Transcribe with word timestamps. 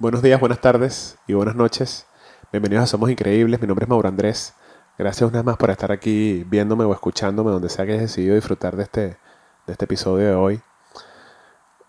Buenos 0.00 0.22
días, 0.22 0.38
buenas 0.38 0.60
tardes 0.60 1.18
y 1.26 1.32
buenas 1.32 1.56
noches. 1.56 2.06
Bienvenidos 2.52 2.84
a 2.84 2.86
Somos 2.86 3.10
Increíbles. 3.10 3.60
Mi 3.60 3.66
nombre 3.66 3.82
es 3.82 3.88
Mauro 3.88 4.08
Andrés. 4.08 4.54
Gracias 4.96 5.28
una 5.28 5.40
vez 5.40 5.44
más 5.44 5.56
por 5.56 5.70
estar 5.70 5.90
aquí 5.90 6.44
viéndome 6.44 6.84
o 6.84 6.92
escuchándome 6.92 7.50
donde 7.50 7.68
sea 7.68 7.84
que 7.84 7.94
hayas 7.94 8.02
decidido 8.02 8.36
disfrutar 8.36 8.76
de 8.76 8.84
este, 8.84 9.00
de 9.00 9.72
este 9.72 9.86
episodio 9.86 10.28
de 10.28 10.34
hoy. 10.36 10.60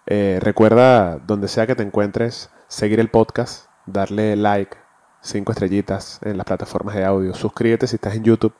Eh, 0.07 0.39
recuerda, 0.41 1.19
donde 1.19 1.47
sea 1.47 1.67
que 1.67 1.75
te 1.75 1.83
encuentres, 1.83 2.49
seguir 2.67 2.99
el 2.99 3.11
podcast, 3.11 3.67
darle 3.85 4.35
like, 4.35 4.75
cinco 5.21 5.51
estrellitas 5.51 6.19
en 6.23 6.35
las 6.37 6.47
plataformas 6.47 6.95
de 6.95 7.05
audio. 7.05 7.35
Suscríbete 7.35 7.85
si 7.85 7.97
estás 7.97 8.15
en 8.15 8.23
YouTube. 8.23 8.55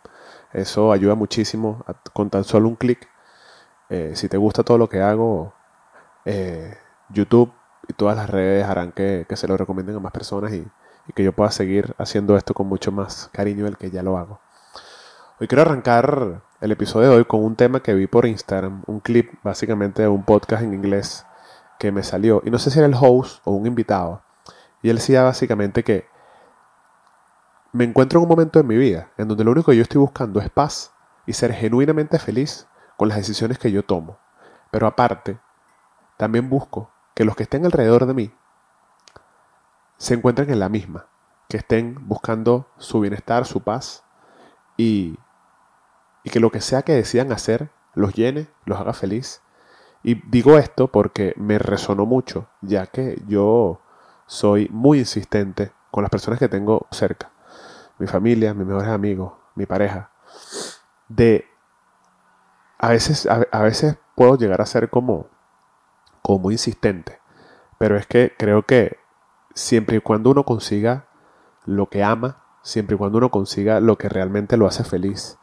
Eso 0.53 0.91
ayuda 0.91 1.15
muchísimo 1.15 1.83
con 2.13 2.29
tan 2.29 2.43
solo 2.43 2.67
un 2.67 2.75
clic. 2.75 3.09
Eh, 3.89 4.11
si 4.13 4.29
te 4.29 4.37
gusta 4.37 4.61
todo 4.61 4.77
lo 4.77 4.89
que 4.89 5.01
hago, 5.01 5.55
eh, 6.23 6.77
YouTube 7.09 7.51
y 7.89 7.93
todas 7.93 8.15
las 8.15 8.29
redes 8.29 8.65
harán 8.65 8.91
que, 8.91 9.25
se 9.33 9.47
lo 9.47 9.57
recomienden 9.57 9.95
a 9.95 9.99
más 9.99 10.13
personas 10.13 10.53
y, 10.53 10.65
que 11.15 11.23
yo 11.23 11.33
pueda 11.33 11.49
seguir 11.49 11.95
haciendo 11.97 12.37
esto 12.37 12.53
con 12.53 12.67
mucho 12.67 12.91
más 12.91 13.31
cariño 13.33 13.65
del 13.65 13.77
que 13.77 13.89
ya 13.89 14.03
lo 14.03 14.15
hago. 14.15 14.39
Hoy 15.39 15.47
quiero 15.47 15.63
arrancar 15.63 16.43
el 16.61 16.71
episodio 16.71 17.09
de 17.09 17.15
hoy 17.15 17.25
con 17.25 17.43
un 17.43 17.55
tema 17.55 17.81
que 17.81 17.95
vi 17.95 18.05
por 18.05 18.27
Instagram, 18.27 18.83
un 18.85 18.99
clip 18.99 19.33
básicamente 19.41 20.03
de 20.03 20.07
un 20.07 20.23
podcast 20.23 20.61
en 20.61 20.75
inglés 20.75 21.25
que 21.79 21.91
me 21.91 22.03
salió. 22.03 22.43
Y 22.45 22.51
no 22.51 22.59
sé 22.59 22.69
si 22.69 22.77
era 22.77 22.87
el 22.87 22.93
host 22.93 23.41
o 23.43 23.53
un 23.53 23.65
invitado. 23.65 24.21
Y 24.83 24.91
él 24.91 24.97
decía 24.97 25.23
básicamente 25.23 25.83
que 25.83 26.05
me 27.71 27.85
encuentro 27.85 28.19
en 28.19 28.25
un 28.25 28.29
momento 28.29 28.59
de 28.59 28.67
mi 28.67 28.77
vida 28.77 29.09
en 29.17 29.27
donde 29.27 29.43
lo 29.43 29.49
único 29.49 29.71
que 29.71 29.77
yo 29.77 29.81
estoy 29.81 29.99
buscando 29.99 30.39
es 30.39 30.51
paz 30.51 30.93
y 31.25 31.33
ser 31.33 31.53
genuinamente 31.53 32.19
feliz 32.19 32.67
con 32.97 33.07
las 33.07 33.17
decisiones 33.17 33.57
que 33.57 33.71
yo 33.71 33.81
tomo. 33.81 34.19
Pero 34.69 34.85
aparte, 34.85 35.39
también 36.17 36.51
busco 36.51 36.91
que 37.19 37.25
los 37.25 37.35
que 37.35 37.43
estén 37.43 37.65
alrededor 37.65 38.05
de 38.05 38.13
mí 38.13 38.31
se 39.97 40.13
encuentren 40.13 40.51
en 40.51 40.59
la 40.59 40.69
misma, 40.69 41.07
que 41.49 41.57
estén 41.57 41.97
buscando 42.07 42.67
su 42.77 43.01
bienestar, 43.01 43.45
su 43.45 43.59
paz 43.61 44.05
y, 44.77 45.19
y 46.23 46.29
que 46.29 46.39
lo 46.39 46.49
que 46.49 46.61
sea 46.61 46.83
que 46.83 46.93
decidan 46.93 47.33
hacer 47.33 47.71
los 47.93 48.13
llene, 48.13 48.47
los 48.63 48.79
haga 48.79 48.93
feliz. 48.93 49.41
Y 50.01 50.25
digo 50.29 50.57
esto 50.57 50.93
porque 50.93 51.33
me 51.35 51.59
resonó 51.59 52.05
mucho, 52.05 52.47
ya 52.61 52.87
que 52.87 53.21
yo 53.27 53.81
soy 54.25 54.69
muy 54.71 54.99
insistente 54.99 55.73
con 55.91 56.03
las 56.03 56.11
personas 56.11 56.39
que 56.39 56.47
tengo 56.47 56.87
cerca, 56.89 57.33
mi 57.97 58.07
familia, 58.07 58.53
mis 58.53 58.65
mejores 58.65 58.87
amigos, 58.87 59.33
mi 59.55 59.65
pareja, 59.65 60.09
de 61.09 61.43
a 62.77 62.87
veces, 62.87 63.27
a 63.27 63.61
veces 63.61 63.97
puedo 64.15 64.37
llegar 64.37 64.61
a 64.61 64.65
ser 64.65 64.89
como 64.89 65.27
como 66.21 66.51
insistente. 66.51 67.19
Pero 67.77 67.97
es 67.97 68.07
que 68.07 68.33
creo 68.37 68.63
que 68.63 68.97
siempre 69.53 69.97
y 69.97 70.01
cuando 70.01 70.31
uno 70.31 70.43
consiga 70.43 71.07
lo 71.65 71.89
que 71.89 72.03
ama, 72.03 72.43
siempre 72.61 72.95
y 72.95 72.97
cuando 72.97 73.17
uno 73.17 73.31
consiga 73.31 73.79
lo 73.79 73.97
que 73.97 74.09
realmente 74.09 74.57
lo 74.57 74.67
hace 74.67 74.83
feliz, 74.83 75.37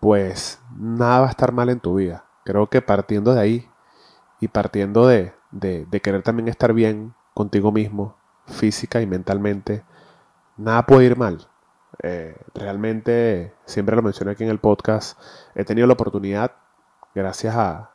pues 0.00 0.60
nada 0.76 1.20
va 1.20 1.26
a 1.26 1.30
estar 1.30 1.52
mal 1.52 1.68
en 1.68 1.80
tu 1.80 1.94
vida. 1.94 2.24
Creo 2.44 2.68
que 2.68 2.82
partiendo 2.82 3.34
de 3.34 3.40
ahí 3.40 3.70
y 4.40 4.48
partiendo 4.48 5.06
de, 5.06 5.32
de, 5.52 6.00
querer 6.02 6.22
también 6.22 6.48
estar 6.48 6.72
bien 6.72 7.14
contigo 7.34 7.70
mismo, 7.70 8.16
física 8.46 9.00
y 9.00 9.06
mentalmente, 9.06 9.84
nada 10.56 10.84
puede 10.86 11.06
ir 11.06 11.16
mal. 11.16 11.48
Eh, 12.02 12.36
realmente, 12.54 13.54
siempre 13.64 13.94
lo 13.94 14.02
mencioné 14.02 14.32
aquí 14.32 14.42
en 14.44 14.50
el 14.50 14.58
podcast, 14.58 15.18
he 15.54 15.64
tenido 15.64 15.86
la 15.86 15.92
oportunidad, 15.92 16.52
gracias 17.14 17.54
a, 17.54 17.90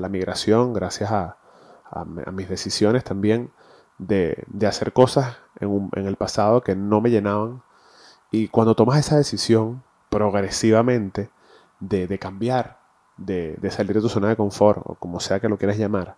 la 0.00 0.08
migración, 0.08 0.72
gracias 0.72 1.10
a, 1.10 1.36
mis 2.32 2.48
decisiones 2.48 3.04
también 3.04 3.50
de, 3.98 4.46
hacer 4.66 4.92
cosas 4.94 5.36
en, 5.60 5.90
el 5.94 6.16
pasado 6.16 6.62
que 6.62 6.74
no 6.74 7.00
me 7.00 7.10
llenaban. 7.10 7.62
Y 8.30 8.48
cuando 8.48 8.74
tomas 8.74 8.98
esa 8.98 9.16
decisión 9.16 9.82
progresivamente 10.08 11.30
de, 11.80 12.18
cambiar, 12.18 12.78
de, 13.18 13.58
salir 13.70 13.94
de 13.94 14.00
tu 14.00 14.08
zona 14.08 14.28
de 14.28 14.36
confort, 14.36 14.80
o 14.84 14.94
como 14.94 15.20
sea 15.20 15.40
que 15.40 15.48
lo 15.48 15.58
quieras 15.58 15.76
llamar, 15.76 16.16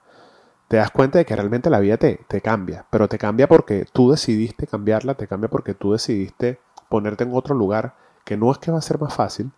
te 0.69 0.76
das 0.76 0.91
cuenta 0.91 1.19
de 1.19 1.25
que 1.25 1.34
realmente 1.34 1.70
la 1.70 1.81
vida 1.81 1.97
te, 1.97 2.25
te 2.28 2.41
cambia, 2.41 2.87
pero 2.91 3.09
te 3.09 3.19
cambia 3.19 3.49
porque 3.49 3.87
tú 3.93 4.12
decidiste 4.12 4.66
cambiarla, 4.66 5.15
te 5.15 5.26
cambia 5.26 5.50
porque 5.50 5.75
tú 5.75 5.93
decidiste 5.93 6.60
ponerte 6.88 7.25
en 7.25 7.34
otro 7.34 7.54
lugar, 7.54 7.94
que 8.25 8.37
no 8.37 8.50
es 8.53 8.59
que 8.59 8.70
va 8.70 8.78
a 8.78 8.82
ser 8.82 8.99
más 9.00 9.12
fácil, 9.12 9.50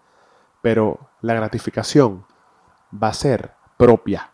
pero 0.63 0.99
la 1.21 1.35
gratificación 1.35 2.25
va 2.93 3.09
a 3.09 3.13
ser 3.13 3.56
propia, 3.77 4.31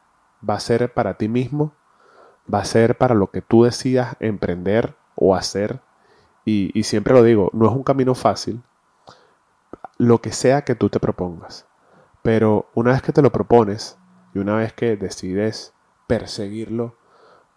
va 0.49 0.55
a 0.55 0.61
ser 0.61 0.93
para 0.93 1.15
ti 1.15 1.29
mismo, 1.29 1.73
va 2.53 2.61
a 2.61 2.65
ser 2.65 2.97
para 2.97 3.15
lo 3.15 3.31
que 3.31 3.43
tú 3.43 3.65
decidas 3.65 4.17
emprender 4.21 4.95
o 5.15 5.35
hacer. 5.35 5.81
Y, 6.45 6.83
siempre 6.83 7.15
lo 7.15 7.23
digo, 7.23 7.51
no 7.53 7.67
es 7.67 7.73
un 7.73 7.85
camino 7.85 8.15
fácil, 8.15 8.63
lo 9.99 10.21
que 10.21 10.33
sea 10.33 10.63
que 10.63 10.75
tú 10.75 10.89
te 10.89 10.99
propongas. 10.99 11.67
Pero 12.23 12.69
una 12.75 12.93
vez 12.93 13.03
que 13.03 13.13
te 13.13 13.23
lo 13.23 13.31
propones 13.31 13.97
y 14.35 14.39
una 14.39 14.57
vez 14.57 14.73
que 14.73 14.97
decides 14.97 15.73
perseguirlo, 16.09 16.97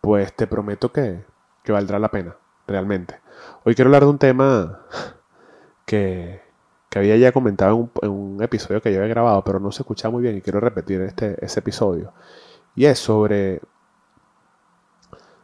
pues 0.02 0.36
te 0.36 0.46
prometo 0.46 0.92
que, 0.92 1.26
que 1.64 1.72
valdrá 1.72 1.98
la 1.98 2.12
pena, 2.12 2.36
realmente. 2.68 3.20
Hoy 3.64 3.74
quiero 3.74 3.90
hablar 3.90 4.04
de 4.04 4.10
un 4.10 4.20
tema 4.20 4.82
que, 5.86 6.45
que 6.96 7.00
había 7.00 7.18
ya 7.18 7.34
comentado 7.34 7.90
en 8.04 8.10
un, 8.10 8.42
episodio 8.42 8.82
que 8.82 8.90
ya 8.90 9.00
había 9.00 9.10
grabado, 9.10 9.44
pero 9.44 9.60
no 9.60 9.70
se 9.70 9.82
escuchaba 9.82 10.14
muy 10.14 10.24
bien 10.24 10.38
y 10.38 10.42
quiero 10.42 10.62
repetir 10.62 11.02
este, 11.02 11.36
ese 11.44 11.60
episodio. 11.60 12.14
Y 12.74 12.86
es 12.86 13.00
sobre, 13.00 13.60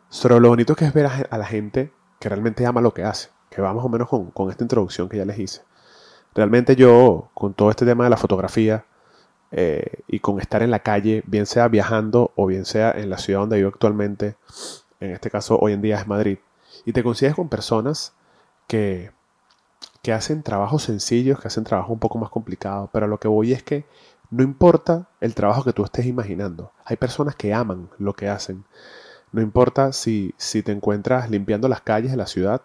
sobre 0.07 0.39
lo 0.39 0.47
bonito 0.47 0.77
que 0.77 0.85
es 0.85 0.93
ver 0.93 1.07
a, 1.07 1.37
la 1.37 1.45
gente 1.45 1.91
que 2.21 2.29
realmente 2.29 2.65
ama 2.65 2.79
lo 2.79 2.93
que 2.93 3.03
hace, 3.03 3.31
que 3.49 3.61
va 3.61 3.73
más 3.73 3.83
o 3.83 3.89
menos 3.89 4.07
con, 4.07 4.31
con, 4.31 4.49
esta 4.49 4.63
introducción 4.63 5.09
que 5.09 5.17
ya 5.17 5.25
les 5.25 5.39
hice. 5.39 5.63
Realmente 6.33 6.77
yo, 6.77 7.31
con 7.33 7.53
todo 7.53 7.69
este 7.69 7.85
tema 7.85 8.05
de 8.05 8.11
la 8.11 8.17
fotografía 8.17 8.85
eh, 9.51 10.03
y 10.07 10.21
con 10.21 10.39
estar 10.39 10.63
en 10.63 10.71
la 10.71 10.79
calle, 10.79 11.21
bien 11.27 11.45
sea 11.47 11.67
viajando 11.67 12.31
o 12.37 12.45
bien 12.45 12.63
sea 12.63 12.91
en 12.91 13.09
la 13.09 13.17
ciudad 13.17 13.41
donde 13.41 13.57
vivo 13.57 13.67
actualmente, 13.67 14.37
en 15.01 15.11
este 15.11 15.29
caso 15.29 15.59
hoy 15.59 15.73
en 15.73 15.81
día 15.81 15.99
es 15.99 16.07
Madrid, 16.07 16.37
y 16.85 16.93
te 16.93 17.03
consigues 17.03 17.35
con 17.35 17.49
personas 17.49 18.13
que 18.67 19.11
que 20.01 20.13
hacen 20.13 20.43
trabajos 20.43 20.83
sencillos, 20.83 21.39
que 21.39 21.47
hacen 21.47 21.63
trabajos 21.63 21.91
un 21.91 21.99
poco 21.99 22.17
más 22.17 22.29
complicados, 22.29 22.89
pero 22.91 23.07
lo 23.07 23.19
que 23.19 23.27
voy 23.27 23.53
es 23.53 23.63
que 23.63 23.85
no 24.29 24.43
importa 24.43 25.09
el 25.19 25.35
trabajo 25.35 25.63
que 25.63 25.73
tú 25.73 25.83
estés 25.83 26.05
imaginando, 26.05 26.71
hay 26.85 26.97
personas 26.97 27.35
que 27.35 27.53
aman 27.53 27.89
lo 27.97 28.13
que 28.13 28.29
hacen. 28.29 28.63
No 29.31 29.41
importa 29.41 29.93
si, 29.93 30.33
si 30.37 30.63
te 30.63 30.71
encuentras 30.71 31.29
limpiando 31.29 31.67
las 31.67 31.81
calles 31.81 32.11
de 32.11 32.17
la 32.17 32.27
ciudad, 32.27 32.61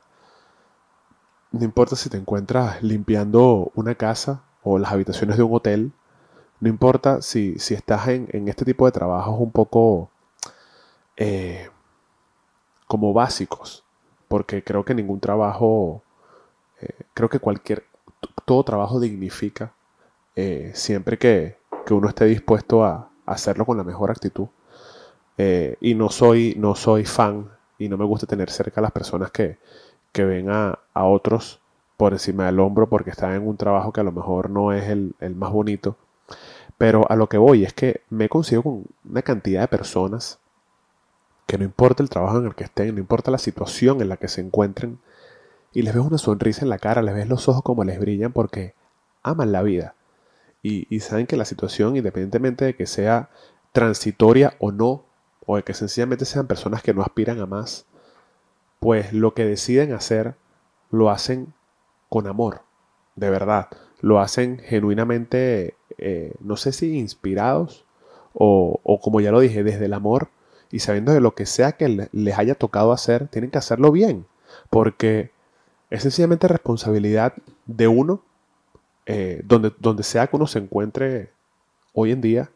no 1.52 1.64
importa 1.64 1.97
si 1.97 2.08
te 2.08 2.16
encuentras 2.16 2.82
limpiando 2.82 3.70
una 3.74 3.94
casa 3.94 4.42
o 4.62 4.78
las 4.78 4.92
habitaciones 4.92 5.36
de 5.36 5.42
un 5.42 5.54
hotel, 5.54 5.92
no 6.60 6.68
importa 6.68 7.22
si, 7.22 7.58
si 7.58 7.74
estás 7.74 8.08
en, 8.08 8.48
este 8.48 8.64
tipo 8.64 8.86
de 8.86 8.92
trabajos 8.92 9.36
un 9.38 9.53
poco 9.53 10.10
eh, 11.16 11.68
como 12.86 13.12
básicos, 13.12 13.84
porque 14.28 14.62
creo 14.62 14.84
que 14.84 14.94
ningún 14.94 15.20
trabajo 15.20 16.03
creo 17.14 17.28
que 17.28 17.38
cualquier, 17.38 17.84
todo 18.44 18.62
trabajo 18.64 19.00
dignifica 19.00 19.72
eh, 20.37 20.72
siempre 20.75 21.19
que, 21.19 21.56
uno 21.91 22.09
esté 22.09 22.26
dispuesto 22.26 22.84
a, 22.84 23.10
hacerlo 23.26 23.64
con 23.64 23.76
la 23.76 23.84
mejor 23.84 24.10
actitud. 24.10 24.48
Eh, 25.38 25.76
y 25.81 25.94
no 25.94 26.10
soy, 26.10 26.54
no 26.56 26.75
soy 26.76 27.04
fan 27.04 27.50
y 27.78 27.88
no 27.88 27.97
me 27.97 28.04
gusta 28.04 28.26
tener 28.26 28.50
cerca 28.50 28.81
a 28.81 28.82
las 28.82 28.92
personas 28.92 29.31
que, 29.31 29.59
ven 30.15 30.48
a, 30.50 30.78
otros 30.94 31.60
por 31.97 32.12
encima 32.12 32.47
del 32.47 32.60
hombro 32.60 32.88
porque 32.88 33.10
están 33.10 33.34
en 33.34 33.47
un 33.47 33.56
trabajo 33.56 33.92
que 33.92 34.00
a 34.00 34.04
lo 34.04 34.12
mejor 34.12 34.48
no 34.48 34.72
es 34.72 34.88
el, 34.88 35.15
el 35.20 35.34
más 35.34 35.53
bonito. 35.53 35.97
Pero 36.78 37.10
a 37.10 37.16
lo 37.16 37.28
que 37.28 37.38
voy 37.38 37.65
es 37.65 37.72
que 37.72 38.03
me 38.10 38.28
consigo 38.28 38.62
con 38.62 38.84
una 39.09 39.22
cantidad 39.22 39.62
de 39.62 39.69
personas 39.69 40.38
que 41.47 41.59
no 41.59 41.65
importa 41.65 42.03
el 42.03 42.10
trabajo 42.10 42.38
en 42.38 42.47
el 42.47 42.54
que 42.54 42.65
estén, 42.65 42.94
no 42.94 43.00
importa 43.00 43.31
la 43.31 43.38
situación 43.38 44.00
en 44.00 44.09
la 44.09 44.16
que 44.16 44.28
se 44.28 44.41
encuentren, 44.41 44.98
y 45.76 45.82
les 45.82 45.92
ves 45.92 46.06
una 46.06 46.16
sonrisa 46.16 46.64
en 46.64 46.70
la 46.70 46.78
cara, 46.78 47.02
les 47.02 47.14
ves 47.14 47.28
los 47.28 47.50
ojos 47.50 47.60
como 47.62 47.84
les 47.84 48.00
brillan 48.00 48.32
porque 48.32 48.74
aman 49.22 49.52
la 49.52 49.62
vida. 49.62 49.94
Y, 50.62 51.00
saben 51.00 51.26
que 51.26 51.36
la 51.36 51.44
situación, 51.44 51.96
independientemente 51.98 52.64
de 52.64 52.74
que 52.74 52.86
sea 52.86 53.28
transitoria 53.72 54.54
o 54.58 54.72
no, 54.72 55.04
o 55.44 55.56
de 55.56 55.64
que 55.64 55.74
sencillamente 55.74 56.24
sean 56.24 56.46
personas 56.46 56.82
que 56.82 56.94
no 56.94 57.02
aspiran 57.02 57.40
a 57.40 57.46
más, 57.46 57.84
pues 58.80 59.12
lo 59.12 59.34
que 59.34 59.44
deciden 59.44 59.92
hacer 59.92 60.36
lo 60.90 61.10
hacen 61.10 61.52
con 62.08 62.26
amor, 62.26 62.62
de 63.14 63.28
verdad, 63.28 63.68
lo 64.00 64.18
hacen 64.18 64.58
genuinamente, 64.60 65.74
eh, 65.98 66.32
no 66.40 66.56
sé 66.56 66.72
si 66.72 66.96
inspirados 66.96 67.84
o, 68.32 68.80
o 68.82 68.98
como 68.98 69.20
ya 69.20 69.30
lo 69.30 69.40
dije, 69.40 69.62
desde 69.62 69.84
el 69.84 69.92
amor 69.92 70.30
y 70.70 70.78
sabiendo 70.78 71.12
de 71.12 71.20
lo 71.20 71.34
que 71.34 71.44
sea 71.44 71.72
que 71.72 72.08
les 72.10 72.38
haya 72.38 72.54
tocado 72.54 72.92
hacer, 72.92 73.28
tienen 73.28 73.50
que 73.50 73.58
hacerlo 73.58 73.92
bien, 73.92 74.24
porque 74.70 75.35
es 75.91 76.03
sencillamente 76.03 76.48
responsabilidad 76.48 77.34
de 77.66 77.88
uno, 77.88 78.22
eh, 79.06 79.42
donde, 79.44 79.72
donde 79.78 80.03
sea 80.03 80.27
que 80.27 80.36
uno 80.36 80.47
se 80.47 80.59
encuentre 80.59 81.30
hoy 81.92 82.12
en 82.12 82.21
día. 82.21 82.50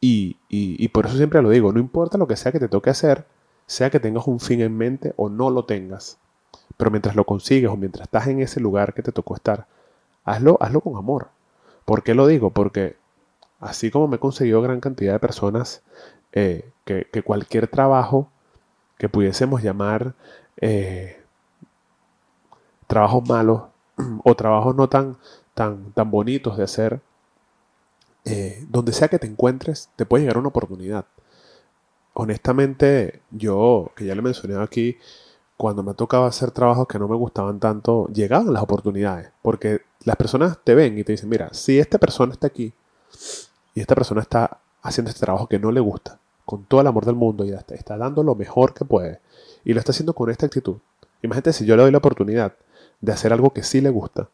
Y, 0.00 0.88
por 0.88 1.06
eso 1.06 1.16
siempre 1.16 1.42
lo 1.42 1.50
digo, 1.50 1.72
no 1.72 1.78
importa 1.78 2.18
lo 2.18 2.26
que 2.26 2.36
sea 2.36 2.52
que 2.52 2.58
te 2.58 2.68
toque 2.68 2.90
hacer, 2.90 3.26
sea 3.66 3.90
que 3.90 4.00
tengas 4.00 4.26
un 4.26 4.40
fin 4.40 4.60
en 4.62 4.76
mente 4.76 5.12
o 5.16 5.28
no 5.28 5.50
lo 5.50 5.66
tengas, 5.66 6.18
pero 6.76 6.90
mientras 6.90 7.14
lo 7.14 7.24
consigues 7.24 7.70
o 7.70 7.76
mientras 7.76 8.06
estás 8.06 8.26
en 8.26 8.40
ese 8.40 8.60
lugar 8.60 8.94
que 8.94 9.02
te 9.02 9.12
tocó 9.12 9.34
estar, 9.36 9.66
hazlo, 10.24 10.56
hazlo 10.60 10.80
con 10.80 10.96
amor. 10.96 11.28
¿Por 11.84 12.02
qué 12.02 12.14
lo 12.14 12.26
digo? 12.26 12.50
Porque 12.50 12.96
así 13.60 13.90
como 13.90 14.08
me 14.08 14.16
he 14.16 14.18
conseguido 14.18 14.62
gran 14.62 14.80
cantidad 14.80 15.12
de 15.12 15.18
personas 15.18 15.82
eh, 16.32 16.70
que, 16.84 17.22
cualquier 17.22 17.68
trabajo 17.68 18.30
que 18.98 19.08
pudiésemos 19.08 19.62
llamar 19.62 20.14
eh, 20.56 21.19
trabajos 22.90 23.26
malos 23.26 23.62
o 24.24 24.34
trabajos 24.34 24.74
no 24.74 24.88
tan, 24.88 25.16
tan, 25.54 25.92
tan 25.92 26.10
bonitos 26.10 26.56
de 26.56 26.64
hacer, 26.64 27.00
eh, 28.24 28.66
donde 28.68 28.92
sea 28.92 29.08
que 29.08 29.18
te 29.18 29.28
encuentres, 29.28 29.90
te 29.96 30.04
puede 30.04 30.24
llegar 30.24 30.38
una 30.38 30.48
oportunidad. 30.48 31.06
Honestamente, 32.12 33.22
yo, 33.30 33.92
que 33.94 34.04
ya 34.04 34.14
le 34.14 34.22
mencioné 34.22 34.60
aquí, 34.60 34.98
cuando 35.56 35.82
me 35.82 35.94
tocaba 35.94 36.26
hacer 36.26 36.50
trabajos 36.50 36.88
que 36.88 36.98
no 36.98 37.06
me 37.06 37.16
gustaban 37.16 37.60
tanto, 37.60 38.08
llegaban 38.08 38.52
las 38.52 38.62
oportunidades. 38.62 39.30
Porque 39.40 39.82
las 40.04 40.16
personas 40.16 40.58
te 40.64 40.74
ven 40.74 40.98
y 40.98 41.04
te 41.04 41.12
dicen, 41.12 41.28
mira, 41.28 41.48
si 41.52 41.78
esta 41.78 41.98
persona 41.98 42.32
está 42.32 42.48
aquí 42.48 42.72
y 43.74 43.80
esta 43.80 43.94
persona 43.94 44.20
está 44.20 44.58
haciendo 44.82 45.10
este 45.10 45.20
trabajo 45.20 45.46
que 45.46 45.58
no 45.58 45.70
le 45.70 45.80
gusta, 45.80 46.18
con 46.44 46.64
todo 46.64 46.80
el 46.80 46.88
amor 46.88 47.06
del 47.06 47.14
mundo 47.14 47.44
y 47.44 47.52
está 47.52 47.96
dando 47.96 48.24
lo 48.24 48.34
mejor 48.34 48.74
que 48.74 48.84
puede, 48.84 49.20
y 49.64 49.72
lo 49.72 49.78
está 49.78 49.92
haciendo 49.92 50.14
con 50.14 50.28
esta 50.30 50.46
actitud. 50.46 50.78
Imagínate 51.22 51.52
si 51.52 51.64
yo 51.64 51.76
le 51.76 51.82
doy 51.82 51.92
la 51.92 51.98
oportunidad 51.98 52.54
de 53.00 53.12
hacer 53.12 53.32
algo 53.32 53.52
que 53.52 53.62
sí 53.62 53.80
le 53.80 53.90
gusta, 53.90 54.28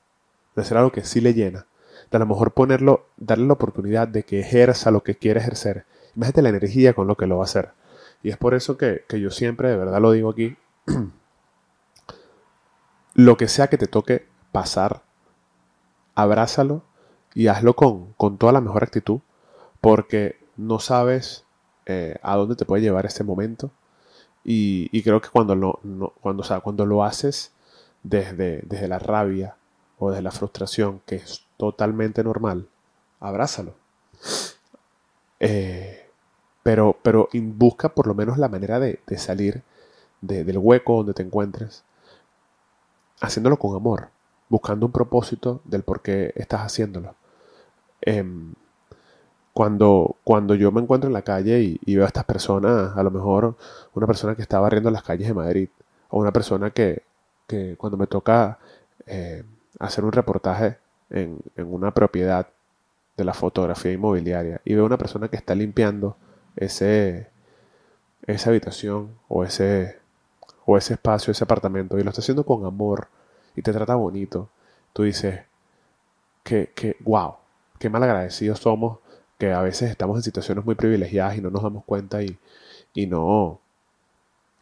de 0.54 0.62
hacer 0.62 0.76
algo 0.76 0.92
que 0.92 1.04
sí 1.04 1.20
le 1.20 1.34
llena, 1.34 1.66
de 2.10 2.16
a 2.16 2.18
lo 2.18 2.26
mejor 2.26 2.52
ponerlo, 2.52 3.06
darle 3.16 3.46
la 3.46 3.54
oportunidad 3.54 4.08
de 4.08 4.24
que 4.24 4.40
ejerza 4.40 4.90
lo 4.90 5.02
que 5.02 5.16
quiere 5.16 5.40
ejercer. 5.40 5.84
Imagínate 6.14 6.42
la 6.42 6.48
energía 6.50 6.94
con 6.94 7.06
lo 7.06 7.16
que 7.16 7.26
lo 7.26 7.36
va 7.36 7.42
a 7.42 7.44
hacer. 7.44 7.70
Y 8.22 8.30
es 8.30 8.36
por 8.36 8.54
eso 8.54 8.76
que, 8.76 9.04
yo 9.08 9.30
siempre, 9.30 9.68
de 9.68 9.76
verdad 9.76 10.00
lo 10.00 10.12
digo 10.12 10.30
aquí, 10.30 10.56
lo 13.14 13.36
que 13.36 13.48
sea 13.48 13.68
que 13.68 13.78
te 13.78 13.86
toque 13.86 14.26
pasar, 14.52 15.02
abrázalo 16.14 16.82
y 17.34 17.48
hazlo 17.48 17.74
con, 17.74 18.14
toda 18.38 18.52
la 18.52 18.60
mejor 18.60 18.82
actitud, 18.82 19.20
porque 19.80 20.38
no 20.56 20.80
sabes 20.80 21.44
eh, 21.84 22.18
a 22.22 22.36
dónde 22.36 22.56
te 22.56 22.64
puede 22.64 22.82
llevar 22.82 23.06
este 23.06 23.24
momento. 23.24 23.70
Y, 24.48 25.02
creo 25.02 25.20
que 25.20 25.28
cuando 25.28 25.56
lo, 25.56 25.80
cuando, 26.20 26.44
sea, 26.44 26.60
cuando 26.60 26.86
lo 26.86 27.02
haces 27.02 27.52
desde, 28.06 28.62
desde 28.64 28.86
la 28.86 28.98
rabia 28.98 29.56
o 29.98 30.10
desde 30.10 30.22
la 30.22 30.30
frustración, 30.30 31.00
que 31.06 31.16
es 31.16 31.44
totalmente 31.56 32.22
normal, 32.22 32.68
abrázalo. 33.18 33.74
Eh, 35.40 36.08
pero, 36.62 36.96
pero 37.02 37.28
busca 37.32 37.88
por 37.90 38.06
lo 38.06 38.14
menos 38.14 38.38
la 38.38 38.48
manera 38.48 38.78
de, 38.78 39.00
salir 39.16 39.62
del 40.20 40.58
hueco 40.58 40.98
donde 40.98 41.14
te 41.14 41.22
encuentres, 41.22 41.84
haciéndolo 43.20 43.58
con 43.58 43.74
amor, 43.74 44.10
buscando 44.48 44.86
un 44.86 44.92
propósito 44.92 45.60
del 45.64 45.82
por 45.82 46.00
qué 46.02 46.32
estás 46.36 46.60
haciéndolo. 46.60 47.14
Em, 48.02 48.54
cuando, 49.52 50.16
cuando 50.22 50.54
yo 50.54 50.70
me 50.70 50.80
encuentro 50.80 51.08
en 51.08 51.14
la 51.14 51.22
calle 51.22 51.78
y, 51.84 51.94
veo 51.94 52.04
a 52.04 52.08
estas 52.08 52.24
personas, 52.24 52.96
a 52.96 53.02
lo 53.02 53.10
mejor 53.10 53.56
una 53.94 54.06
persona 54.06 54.34
que 54.36 54.42
está 54.42 54.60
barriendo 54.60 54.90
las 54.90 55.02
calles 55.02 55.28
de 55.28 55.34
Madrid, 55.34 55.68
o 56.10 56.20
una 56.20 56.32
persona 56.32 56.70
que, 56.70 57.02
cuando 57.76 57.96
me 57.96 58.06
toca 58.06 58.58
eh, 59.06 59.44
hacer 59.78 60.04
un 60.04 60.12
reportaje 60.12 60.78
en, 61.10 61.38
una 61.56 61.92
propiedad 61.92 62.48
de 63.16 63.24
la 63.24 63.34
fotografía 63.34 63.92
inmobiliaria 63.92 64.60
y 64.64 64.74
veo 64.74 64.84
una 64.84 64.98
persona 64.98 65.28
que 65.28 65.36
está 65.36 65.54
limpiando 65.54 66.16
ese, 66.56 67.28
esa 68.26 68.50
habitación 68.50 69.16
o 69.28 69.44
ese, 69.44 69.98
o 70.64 70.76
ese 70.76 70.94
espacio, 70.94 71.30
ese 71.30 71.44
apartamento 71.44 71.98
y 71.98 72.02
lo 72.02 72.10
está 72.10 72.20
haciendo 72.20 72.44
con 72.44 72.64
amor 72.66 73.08
y 73.54 73.62
te 73.62 73.72
trata 73.72 73.94
bonito, 73.94 74.50
tú 74.92 75.04
dices 75.04 75.42
que, 76.42 76.72
que 76.74 76.96
wow, 77.00 77.36
qué 77.78 77.88
mal 77.88 78.02
agradecidos 78.02 78.58
somos 78.58 78.98
que 79.38 79.52
a 79.52 79.60
veces 79.60 79.90
estamos 79.90 80.16
en 80.16 80.22
situaciones 80.22 80.64
muy 80.64 80.74
privilegiadas 80.74 81.36
y 81.36 81.40
no 81.40 81.50
nos 81.50 81.62
damos 81.62 81.84
cuenta 81.84 82.22
y, 82.22 82.38
y 82.94 83.06
no 83.06 83.60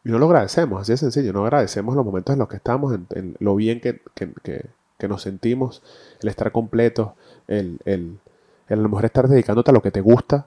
y 0.05 0.11
no 0.11 0.19
lo 0.19 0.27
agradecemos, 0.27 0.83
así 0.83 0.93
de 0.93 0.99
sencillo, 0.99 1.33
no 1.33 1.45
agradecemos 1.45 1.97
los 1.97 2.05
momentos 2.05 2.33
en 2.35 2.39
los 2.39 2.49
que 2.49 2.57
estamos, 2.57 2.95
en, 3.11 3.37
lo 3.41 3.57
bien 3.57 3.81
que, 3.81 4.03
que 4.99 5.09
nos 5.09 5.23
sentimos, 5.23 5.83
el 6.21 6.29
estar 6.29 6.53
completos, 6.53 7.13
el, 7.47 7.79
el, 7.85 8.19
a 8.69 8.77
lo 8.77 8.89
mejor 8.89 9.05
estar 9.05 9.29
dedicándote 9.29 9.71
a 9.71 9.75
lo 9.75 9.83
que 9.83 9.91
te 9.91 10.01
gusta 10.01 10.47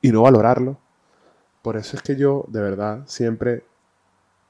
y 0.00 0.12
no 0.12 0.22
valorarlo. 0.22 0.78
Por 1.62 1.76
eso 1.76 1.96
es 1.96 2.02
que 2.02 2.16
yo 2.16 2.44
de 2.48 2.60
verdad 2.60 3.02
siempre 3.06 3.64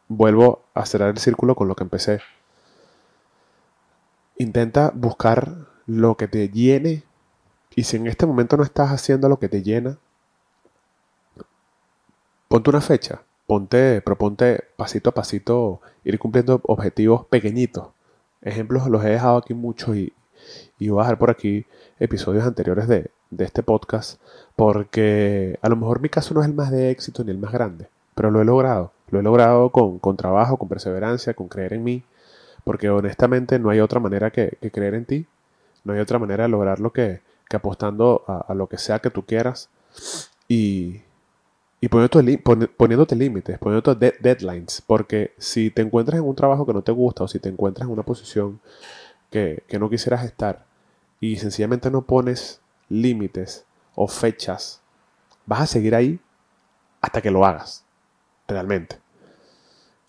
vuelvo 0.09 0.63
a 0.75 0.87
cerrar 0.87 1.11
el 1.11 1.19
círculo 1.19 1.55
con 1.55 1.69
lo 1.69 1.77
que 1.77 1.85
empecé. 1.85 2.21
Intenta 4.39 4.93
buscar 4.95 5.69
lo 5.87 6.17
que 6.17 6.29
te 6.29 6.49
llene 6.49 7.05
y 7.75 7.85
si 7.85 7.97
en 7.97 8.07
este 8.07 8.27
momento 8.27 8.57
no 8.57 8.65
estás 8.65 8.91
haciendo 8.91 9.29
lo 9.29 9.39
que 9.39 9.49
te 9.49 9.63
llena, 9.63 9.99
ponte 12.49 12.71
una 12.71 12.81
fecha, 12.81 13.23
ponte, 13.47 14.01
proponte 14.03 14.65
pasito 14.77 15.11
a 15.11 15.15
pasito 15.15 15.81
ir 16.05 16.19
cumpliendo 16.19 16.61
objetivos 16.65 17.27
pequeñitos. 17.27 17.89
Ejemplos 18.43 18.89
los 18.89 19.05
he 19.05 19.11
dejado 19.11 19.37
aquí 19.37 19.55
muchos 19.55 19.97
y, 19.97 20.13
voy 20.81 20.99
a 20.99 21.03
dejar 21.03 21.19
por 21.19 21.31
aquí 21.31 21.65
episodios 22.01 22.45
anteriores 22.45 22.89
de, 22.89 23.11
este 23.39 23.63
podcast 23.63 24.21
porque 24.57 25.59
a 25.63 25.69
lo 25.71 25.77
mejor 25.77 26.01
mi 26.01 26.11
caso 26.11 26.35
no 26.35 26.43
es 26.43 26.49
el 26.49 26.55
más 26.55 26.71
de 26.71 26.91
éxito 26.91 27.25
ni 27.25 27.31
el 27.31 27.39
más 27.39 27.53
grande, 27.53 27.89
pero 28.15 28.31
lo 28.31 28.43
he 28.43 28.45
logrado. 28.45 28.93
Lo 29.11 29.21
he 29.21 29.23
logrado 29.23 29.71
con, 29.71 30.17
trabajo, 30.17 30.57
con 30.57 30.69
perseverancia, 30.69 31.35
con 31.35 31.49
creer 31.49 31.75
en 31.75 31.85
mí, 31.85 32.03
porque 32.65 32.89
honestamente 32.89 33.59
no 33.59 33.71
hay 33.71 33.81
otra 33.81 34.01
manera 34.01 34.31
que, 34.31 34.57
creer 34.73 34.95
en 34.95 35.05
ti, 35.05 35.27
no 35.85 35.93
hay 35.93 36.01
otra 36.01 36.19
manera 36.19 36.45
de 36.45 36.49
lograrlo 36.49 36.93
que, 36.93 37.21
que 37.49 37.57
apostando 37.57 38.25
a, 38.27 38.55
lo 38.55 38.69
que 38.69 38.79
sea 38.79 39.01
que 39.01 39.11
tú 39.11 39.27
quieras. 39.27 39.69
Y, 40.49 41.03
y 41.83 41.89
poniéndote, 41.89 43.17
límites, 43.17 43.59
poniéndote 43.59 44.15
deadlines, 44.21 44.81
porque 44.87 45.35
si 45.37 45.69
te 45.69 45.83
encuentras 45.83 46.21
en 46.21 46.25
un 46.25 46.37
trabajo 46.37 46.65
que 46.65 46.73
no 46.73 46.83
te 46.83 46.93
gusta 46.93 47.25
o 47.25 47.29
si 47.29 47.41
te 47.41 47.49
encuentras 47.49 47.89
en 47.89 47.93
una 47.93 48.05
posición 48.05 48.61
que, 49.31 49.65
no 49.81 49.91
quisieras 49.91 50.25
estar 50.25 50.65
y 51.19 51.39
sencillamente 51.39 51.91
no 51.91 52.03
pones 52.03 52.61
límites 52.89 53.67
o 53.97 54.07
fechas, 54.07 54.81
vas 55.45 55.63
a 55.63 55.67
seguir 55.67 55.97
ahí 55.97 56.21
hasta 57.01 57.21
que 57.21 57.33
lo 57.33 57.45
hagas, 57.45 57.85
realmente. 58.47 59.01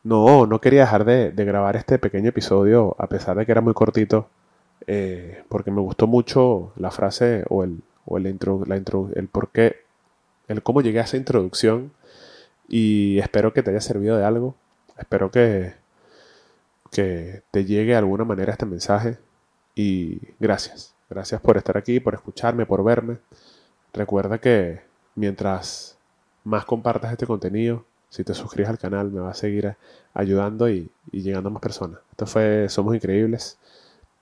No, 0.03 0.45
no 0.45 0.61
quería 0.61 0.81
dejar 0.81 1.05
de, 1.05 1.31
grabar 1.31 1.75
este 1.75 1.97
pequeño 1.97 2.29
episodio, 2.29 2.95
a 2.99 3.07
pesar 3.07 3.35
de 3.35 3.47
que 3.47 3.51
era 3.51 3.61
muy 3.61 3.73
cortito, 3.73 4.29
eh, 4.85 5.43
porque 5.49 5.71
me 5.71 5.81
gustó 5.81 6.05
mucho 6.05 6.71
la 6.75 6.91
frase 6.91 7.43
o 7.49 7.63
el, 7.63 7.81
o 8.05 8.19
el 8.19 8.27
intro, 8.27 8.61
la 8.67 8.77
intro, 8.77 9.09
el 9.15 9.27
por 9.27 9.49
qué 9.49 9.82
el 10.47 10.63
cómo 10.63 10.81
llegué 10.81 10.99
a 10.99 11.03
esa 11.03 11.17
introducción 11.17 11.93
y 12.67 13.19
espero 13.19 13.53
que 13.53 13.63
te 13.63 13.71
haya 13.71 13.81
servido 13.81 14.17
de 14.17 14.25
algo. 14.25 14.55
Espero 14.97 15.31
que, 15.31 15.73
que 16.91 17.43
te 17.51 17.65
llegue 17.65 17.91
de 17.91 17.97
alguna 17.97 18.23
manera 18.25 18.51
este 18.51 18.65
mensaje 18.65 19.17
y 19.75 20.19
gracias. 20.39 20.93
Gracias 21.09 21.41
por 21.41 21.57
estar 21.57 21.77
aquí, 21.77 21.99
por 21.99 22.13
escucharme, 22.15 22.65
por 22.65 22.83
verme. 22.83 23.17
Recuerda 23.93 24.39
que 24.39 24.81
mientras 25.15 25.97
más 26.43 26.65
compartas 26.65 27.11
este 27.11 27.27
contenido, 27.27 27.85
si 28.09 28.23
te 28.23 28.33
suscribes 28.33 28.69
al 28.69 28.77
canal, 28.77 29.11
me 29.11 29.19
va 29.19 29.31
a 29.31 29.33
seguir 29.33 29.75
ayudando 30.13 30.69
y, 30.69 30.91
llegando 31.11 31.49
a 31.49 31.51
más 31.51 31.61
personas. 31.61 31.99
Esto 32.11 32.25
fue 32.25 32.67
Somos 32.69 32.95
Increíbles. 32.95 33.57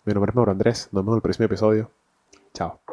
Mi 0.06 0.14
nombre 0.14 0.32
es 0.32 0.36
Mauro 0.36 0.52
Andrés. 0.52 0.90
Nos 0.92 1.04
vemos 1.04 1.14
en 1.14 1.18
el 1.18 1.22
próximo 1.22 1.46
episodio. 1.46 1.92
Chao. 2.54 2.91